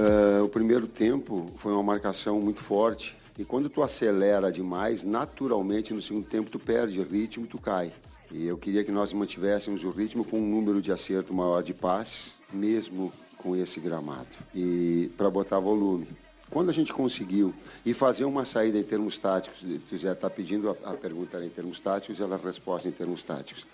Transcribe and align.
Uh, 0.00 0.42
o 0.44 0.48
primeiro 0.48 0.86
tempo 0.86 1.50
foi 1.58 1.72
uma 1.74 1.82
marcação 1.82 2.40
muito 2.40 2.62
forte. 2.62 3.14
E 3.38 3.44
quando 3.44 3.68
tu 3.68 3.82
acelera 3.82 4.50
demais, 4.50 5.04
naturalmente 5.04 5.92
no 5.92 6.00
segundo 6.00 6.26
tempo 6.26 6.48
tu 6.50 6.58
perde 6.58 7.02
ritmo 7.02 7.44
e 7.44 7.48
tu 7.48 7.58
cai. 7.58 7.92
E 8.32 8.46
eu 8.46 8.56
queria 8.56 8.82
que 8.82 8.90
nós 8.90 9.12
mantivéssemos 9.12 9.84
o 9.84 9.90
ritmo 9.90 10.24
com 10.24 10.38
um 10.38 10.48
número 10.48 10.80
de 10.80 10.90
acerto 10.90 11.34
maior 11.34 11.62
de 11.62 11.74
passes, 11.74 12.36
mesmo 12.50 13.12
com 13.36 13.54
esse 13.54 13.78
gramado. 13.78 14.38
E 14.54 15.10
para 15.18 15.28
botar 15.28 15.58
volume. 15.58 16.08
Quando 16.48 16.70
a 16.70 16.72
gente 16.72 16.94
conseguiu 16.94 17.52
e 17.84 17.92
fazer 17.92 18.24
uma 18.24 18.46
saída 18.46 18.78
em 18.78 18.82
termos 18.82 19.18
táticos, 19.18 19.64
tu 19.86 19.96
já 19.98 20.12
está 20.12 20.30
pedindo 20.30 20.70
a, 20.70 20.90
a 20.90 20.94
pergunta 20.94 21.44
em 21.44 21.48
termos 21.50 21.78
táticos 21.78 22.18
e 22.18 22.22
a 22.22 22.36
resposta 22.36 22.88
em 22.88 22.92
termos 22.92 23.22
táticos. 23.22 23.66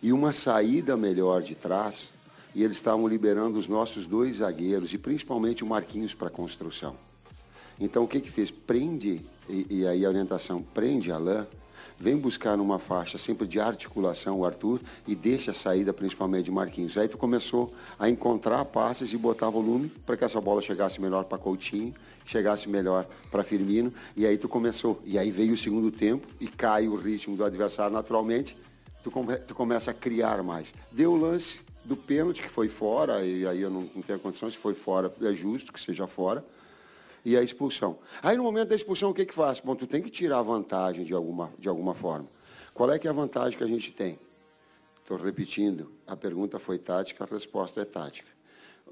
E 0.00 0.12
uma 0.12 0.32
saída 0.32 0.96
melhor 0.96 1.42
de 1.42 1.56
trás, 1.56 2.10
e 2.54 2.62
eles 2.62 2.76
estavam 2.76 3.06
liberando 3.06 3.58
os 3.58 3.66
nossos 3.66 4.06
dois 4.06 4.36
zagueiros 4.36 4.92
e 4.92 4.98
principalmente 4.98 5.64
o 5.64 5.66
Marquinhos 5.66 6.14
para 6.14 6.30
construção. 6.30 6.96
Então 7.80 8.04
o 8.04 8.08
que 8.08 8.20
que 8.20 8.30
fez? 8.30 8.50
Prende, 8.50 9.22
e, 9.48 9.66
e 9.70 9.86
aí 9.86 10.04
a 10.04 10.08
orientação, 10.08 10.62
prende 10.62 11.10
Alain, 11.10 11.46
vem 11.98 12.16
buscar 12.16 12.56
numa 12.56 12.78
faixa 12.78 13.16
sempre 13.16 13.46
de 13.46 13.60
articulação 13.60 14.40
o 14.40 14.44
Arthur 14.44 14.80
e 15.06 15.14
deixa 15.14 15.52
a 15.52 15.54
saída 15.54 15.92
principalmente 15.92 16.46
de 16.46 16.50
Marquinhos. 16.50 16.96
Aí 16.96 17.08
tu 17.08 17.16
começou 17.16 17.72
a 17.98 18.08
encontrar 18.08 18.64
passes 18.64 19.12
e 19.12 19.16
botar 19.16 19.48
volume 19.50 19.88
para 20.04 20.16
que 20.16 20.24
essa 20.24 20.40
bola 20.40 20.60
chegasse 20.60 21.00
melhor 21.00 21.24
para 21.24 21.38
Coutinho, 21.38 21.94
chegasse 22.24 22.68
melhor 22.68 23.06
para 23.30 23.42
Firmino 23.42 23.92
e 24.16 24.26
aí 24.26 24.36
tu 24.36 24.48
começou. 24.48 25.00
E 25.04 25.18
aí 25.18 25.30
veio 25.30 25.54
o 25.54 25.56
segundo 25.56 25.90
tempo 25.90 26.26
e 26.40 26.46
cai 26.46 26.88
o 26.88 26.96
ritmo 26.96 27.36
do 27.36 27.44
adversário 27.44 27.92
naturalmente, 27.92 28.56
tu, 29.02 29.10
come, 29.10 29.36
tu 29.36 29.54
começa 29.54 29.90
a 29.90 29.94
criar 29.94 30.42
mais. 30.42 30.74
Deu 30.90 31.12
o 31.12 31.16
lance, 31.16 31.60
do 31.84 31.96
pênalti 31.96 32.42
que 32.42 32.48
foi 32.48 32.68
fora, 32.68 33.24
e 33.24 33.46
aí 33.46 33.60
eu 33.60 33.70
não, 33.70 33.90
não 33.94 34.02
tenho 34.02 34.18
condição, 34.18 34.48
se 34.48 34.56
foi 34.56 34.74
fora, 34.74 35.12
é 35.22 35.32
justo 35.32 35.72
que 35.72 35.80
seja 35.80 36.06
fora, 36.06 36.44
e 37.24 37.36
a 37.36 37.42
expulsão. 37.42 37.98
Aí 38.22 38.36
no 38.36 38.42
momento 38.42 38.68
da 38.68 38.74
expulsão, 38.74 39.10
o 39.10 39.14
que 39.14 39.24
que 39.24 39.34
faz? 39.34 39.60
Bom, 39.60 39.74
tu 39.74 39.86
tem 39.86 40.02
que 40.02 40.10
tirar 40.10 40.38
a 40.38 40.42
vantagem 40.42 41.04
de 41.04 41.14
alguma, 41.14 41.52
de 41.58 41.68
alguma 41.68 41.94
forma. 41.94 42.28
Qual 42.74 42.90
é 42.90 42.98
que 42.98 43.06
é 43.06 43.10
a 43.10 43.14
vantagem 43.14 43.56
que 43.56 43.64
a 43.64 43.68
gente 43.68 43.92
tem? 43.92 44.18
Estou 45.00 45.16
repetindo, 45.16 45.90
a 46.06 46.16
pergunta 46.16 46.58
foi 46.58 46.78
tática, 46.78 47.24
a 47.24 47.26
resposta 47.26 47.80
é 47.80 47.84
tática. 47.84 48.28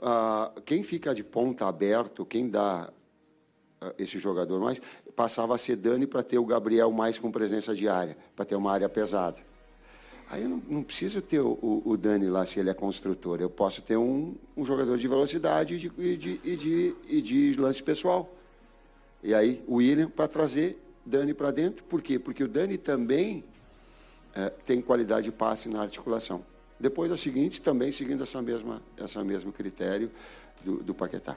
Ah, 0.02 0.52
quem 0.64 0.82
fica 0.82 1.14
de 1.14 1.22
ponta 1.22 1.66
aberto, 1.66 2.24
quem 2.24 2.48
dá 2.48 2.90
ah, 3.80 3.94
esse 3.98 4.18
jogador 4.18 4.60
mais, 4.60 4.80
passava 5.14 5.54
a 5.54 5.58
ser 5.58 5.76
Dani 5.76 6.06
para 6.06 6.22
ter 6.22 6.38
o 6.38 6.44
Gabriel 6.44 6.90
mais 6.90 7.18
com 7.18 7.30
presença 7.30 7.74
de 7.74 7.88
área, 7.88 8.16
para 8.34 8.44
ter 8.44 8.56
uma 8.56 8.72
área 8.72 8.88
pesada. 8.88 9.40
Aí 10.30 10.44
eu 10.44 10.48
não, 10.48 10.62
não 10.68 10.82
preciso 10.84 11.20
ter 11.20 11.40
o, 11.40 11.82
o, 11.84 11.96
Dani 11.96 12.28
lá 12.28 12.46
se 12.46 12.60
ele 12.60 12.70
é 12.70 12.74
construtor. 12.74 13.40
Eu 13.40 13.50
posso 13.50 13.82
ter 13.82 13.96
um, 13.96 14.36
um 14.56 14.64
jogador 14.64 14.96
de 14.96 15.08
velocidade 15.08 15.74
e 15.74 15.78
de, 15.78 15.92
e 15.98 16.16
de, 16.16 16.40
e 16.44 16.56
de, 16.56 16.94
e 17.08 17.20
de 17.20 17.54
lance 17.60 17.82
pessoal. 17.82 18.32
E 19.24 19.34
aí 19.34 19.60
o 19.66 19.76
William 19.76 20.08
para 20.08 20.28
trazer 20.28 20.80
Dani 21.04 21.34
para 21.34 21.50
dentro. 21.50 21.82
Por 21.82 22.00
quê? 22.00 22.16
Porque 22.16 22.44
o 22.44 22.48
Dani 22.48 22.78
também 22.78 23.42
é, 24.32 24.50
tem 24.64 24.80
qualidade 24.80 25.24
de 25.24 25.32
passe 25.32 25.68
na 25.68 25.82
articulação. 25.82 26.44
Depois 26.78 27.10
a 27.10 27.16
seguinte, 27.16 27.60
também 27.60 27.90
seguindo 27.90 28.22
essa 28.22 28.40
mesma, 28.40 28.80
essa 28.96 29.24
mesmo 29.24 29.52
critério 29.52 30.12
do, 30.64 30.76
do 30.76 30.94
Paquetá. 30.94 31.36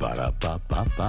Ba-da-ba-ba-ba. 0.00 1.08